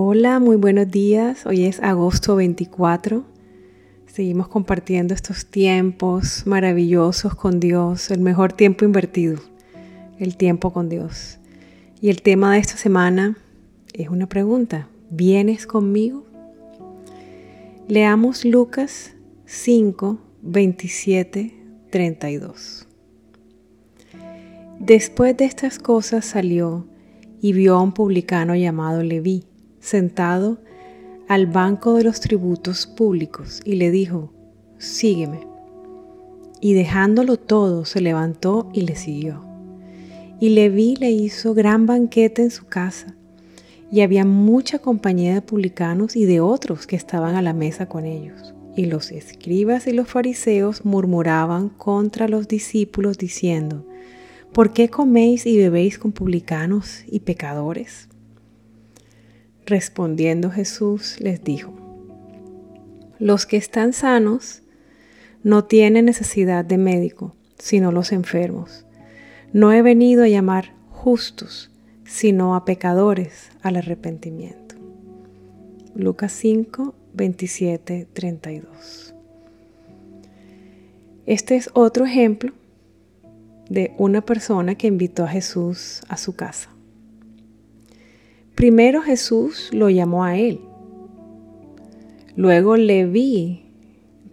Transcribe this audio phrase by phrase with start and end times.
[0.00, 1.44] Hola, muy buenos días.
[1.44, 3.24] Hoy es agosto 24.
[4.06, 9.40] Seguimos compartiendo estos tiempos maravillosos con Dios, el mejor tiempo invertido,
[10.20, 11.40] el tiempo con Dios.
[12.00, 13.38] Y el tema de esta semana
[13.92, 14.88] es una pregunta.
[15.10, 16.24] ¿Vienes conmigo?
[17.88, 21.54] Leamos Lucas 5, 27,
[21.90, 22.86] 32.
[24.78, 26.86] Después de estas cosas salió
[27.40, 29.47] y vio a un publicano llamado Leví
[29.80, 30.58] sentado
[31.28, 34.32] al banco de los tributos públicos y le dijo,
[34.78, 35.46] sígueme.
[36.60, 39.44] Y dejándolo todo, se levantó y le siguió.
[40.40, 43.14] Y Leví le hizo gran banquete en su casa,
[43.90, 48.04] y había mucha compañía de publicanos y de otros que estaban a la mesa con
[48.04, 48.54] ellos.
[48.76, 53.84] Y los escribas y los fariseos murmuraban contra los discípulos diciendo,
[54.52, 58.08] ¿por qué coméis y bebéis con publicanos y pecadores?
[59.68, 61.74] Respondiendo Jesús les dijo,
[63.18, 64.62] los que están sanos
[65.42, 68.86] no tienen necesidad de médico, sino los enfermos.
[69.52, 71.70] No he venido a llamar justos,
[72.06, 74.74] sino a pecadores al arrepentimiento.
[75.94, 79.14] Lucas 5, 27, 32.
[81.26, 82.54] Este es otro ejemplo
[83.68, 86.70] de una persona que invitó a Jesús a su casa.
[88.58, 90.60] Primero Jesús lo llamó a él.
[92.34, 93.62] Luego Leví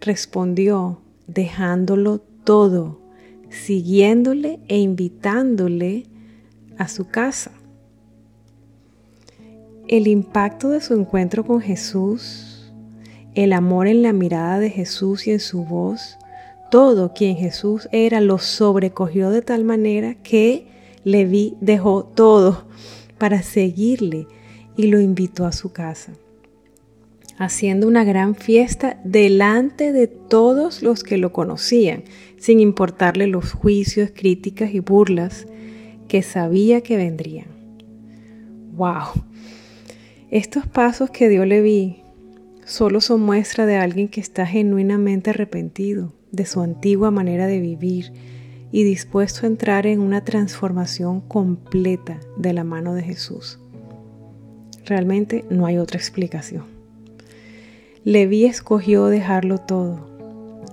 [0.00, 2.98] respondió dejándolo todo,
[3.50, 6.06] siguiéndole e invitándole
[6.76, 7.52] a su casa.
[9.86, 12.72] El impacto de su encuentro con Jesús,
[13.36, 16.18] el amor en la mirada de Jesús y en su voz,
[16.72, 20.66] todo quien Jesús era lo sobrecogió de tal manera que
[21.04, 22.64] Leví dejó todo
[23.18, 24.26] para seguirle
[24.76, 26.12] y lo invitó a su casa,
[27.38, 32.04] haciendo una gran fiesta delante de todos los que lo conocían,
[32.38, 35.46] sin importarle los juicios, críticas y burlas
[36.08, 37.46] que sabía que vendrían.
[38.74, 39.24] ¡Wow!
[40.30, 42.02] Estos pasos que Dios le vi
[42.64, 48.12] solo son muestra de alguien que está genuinamente arrepentido de su antigua manera de vivir
[48.76, 53.58] y dispuesto a entrar en una transformación completa de la mano de Jesús.
[54.84, 56.64] Realmente no hay otra explicación.
[58.04, 60.06] Leví escogió dejarlo todo,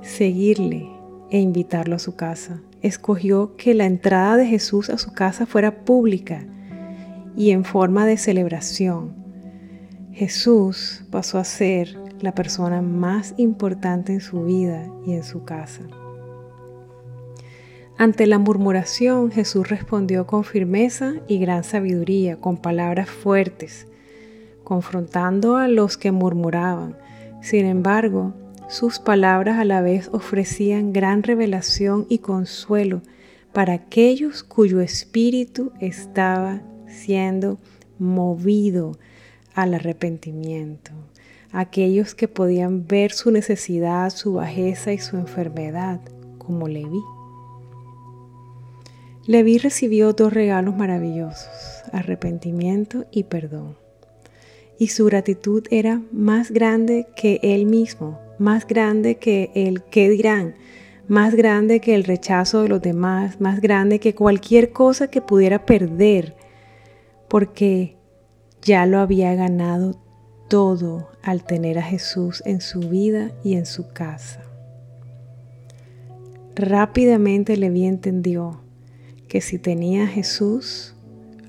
[0.02, 0.90] seguirle
[1.32, 2.60] e invitarlo a su casa.
[2.82, 6.46] Escogió que la entrada de Jesús a su casa fuera pública
[7.38, 9.14] y en forma de celebración.
[10.12, 15.84] Jesús pasó a ser la persona más importante en su vida y en su casa.
[17.98, 23.88] Ante la murmuración, Jesús respondió con firmeza y gran sabiduría, con palabras fuertes,
[24.64, 26.98] confrontando a los que murmuraban.
[27.42, 28.34] Sin embargo,
[28.68, 33.02] sus palabras a la vez ofrecían gran revelación y consuelo
[33.54, 37.60] para aquellos cuyo espíritu estaba siendo
[38.00, 38.98] movido
[39.54, 40.92] al arrepentimiento,
[41.52, 46.02] aquellos que podían ver su necesidad, su bajeza y su enfermedad,
[46.40, 47.02] como Leví.
[49.26, 51.48] Leví recibió dos regalos maravillosos,
[51.94, 53.78] arrepentimiento y perdón.
[54.78, 60.56] Y su gratitud era más grande que él mismo, más grande que el qué dirán,
[61.08, 65.66] más grande que el rechazo de los demás, más grande que cualquier cosa que pudiera
[65.66, 66.36] perder,
[67.30, 67.96] porque
[68.62, 70.02] ya lo había ganado
[70.50, 74.42] todo al tener a Jesús en su vida y en su casa.
[76.56, 78.63] Rápidamente Leví entendió
[79.34, 80.94] que si tenía a Jesús,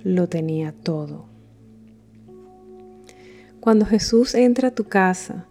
[0.05, 1.27] lo tenía todo.
[3.61, 5.47] Cuando Jesús entra a tu casa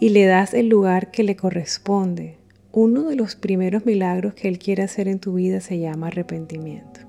[0.00, 2.38] y le das el lugar que le corresponde,
[2.72, 7.00] uno de los primeros milagros que Él quiere hacer en tu vida se llama arrepentimiento.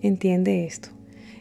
[0.00, 0.88] Entiende esto.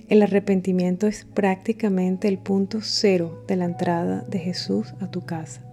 [0.10, 5.66] El arrepentimiento es prácticamente el punto cero de la entrada de Jesús a tu casa.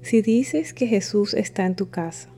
[0.00, 2.33] Si dices que Jesús está en tu casa,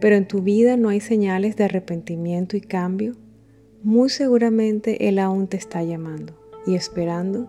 [0.00, 3.16] pero en tu vida no hay señales de arrepentimiento y cambio,
[3.82, 6.34] muy seguramente Él aún te está llamando
[6.66, 7.48] y esperando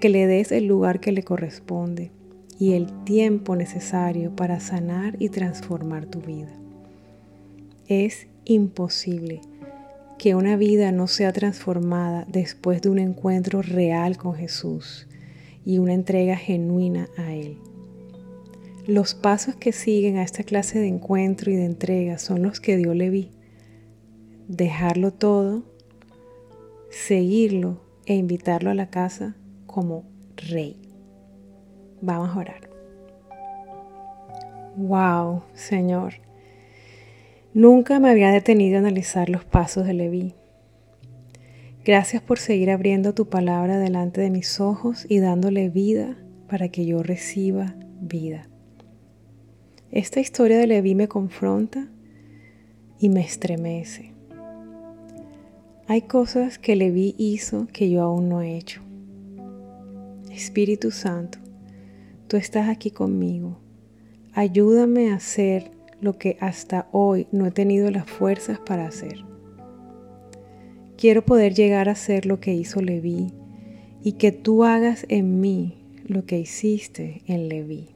[0.00, 2.10] que le des el lugar que le corresponde
[2.58, 6.52] y el tiempo necesario para sanar y transformar tu vida.
[7.86, 9.40] Es imposible
[10.18, 15.06] que una vida no sea transformada después de un encuentro real con Jesús
[15.64, 17.58] y una entrega genuina a Él.
[18.86, 22.76] Los pasos que siguen a esta clase de encuentro y de entrega son los que
[22.76, 23.30] Dios le vi.
[24.46, 25.62] Dejarlo todo,
[26.90, 30.04] seguirlo e invitarlo a la casa como
[30.36, 30.76] rey.
[32.02, 32.70] Vamos a orar.
[34.76, 36.14] Wow, Señor.
[37.54, 40.34] Nunca me había detenido a analizar los pasos de Leví.
[41.86, 46.84] Gracias por seguir abriendo tu palabra delante de mis ojos y dándole vida para que
[46.84, 48.48] yo reciba vida.
[49.94, 51.86] Esta historia de Leví me confronta
[52.98, 54.10] y me estremece.
[55.86, 58.82] Hay cosas que Leví hizo que yo aún no he hecho.
[60.32, 61.38] Espíritu Santo,
[62.26, 63.56] tú estás aquí conmigo.
[64.32, 65.70] Ayúdame a hacer
[66.00, 69.24] lo que hasta hoy no he tenido las fuerzas para hacer.
[70.98, 73.32] Quiero poder llegar a hacer lo que hizo Leví
[74.02, 77.93] y que tú hagas en mí lo que hiciste en Leví.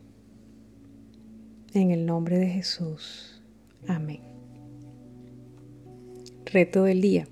[1.79, 3.41] En el nombre de Jesús.
[3.87, 4.21] Amén.
[6.45, 7.29] Reto del día.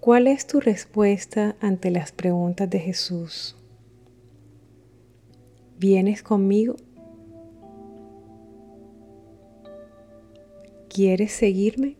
[0.00, 3.56] ¿Cuál es tu respuesta ante las preguntas de Jesús?
[5.78, 6.76] ¿Vienes conmigo?
[10.90, 11.96] ¿Quieres seguirme?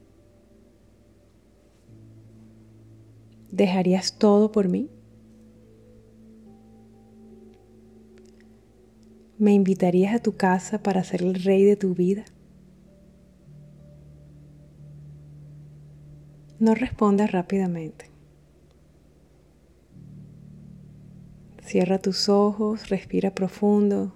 [3.50, 4.90] ¿Dejarías todo por mí?
[9.40, 12.26] ¿Me invitarías a tu casa para ser el rey de tu vida?
[16.58, 18.10] No respondas rápidamente.
[21.64, 24.12] Cierra tus ojos, respira profundo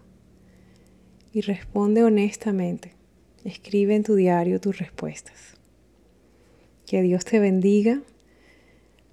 [1.33, 2.93] y responde honestamente.
[3.47, 5.57] Escribe en tu diario tus respuestas.
[6.85, 8.03] Que Dios te bendiga,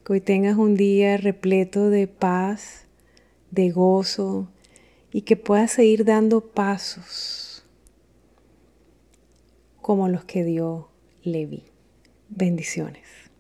[0.06, 2.86] que hoy tengas un día repleto de paz,
[3.50, 4.50] de gozo
[5.12, 7.66] y que puedas seguir dando pasos
[9.82, 10.90] como los que dio
[11.24, 11.66] Levi.
[12.30, 13.31] Bendiciones.